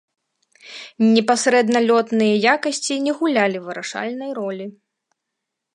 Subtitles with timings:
[1.15, 4.65] Непасрэдна лётныя якасці не гулялі вырашальнай ролі.